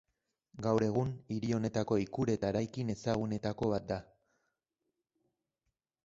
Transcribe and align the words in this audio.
Gaur 0.67 0.83
egun, 0.85 1.09
hiri 1.33 1.51
honetako 1.57 1.97
ikur 2.03 2.31
eta 2.35 2.49
eraikin 2.53 2.89
ezagunetako 2.93 3.69
bat 3.73 3.85
da. 3.91 4.01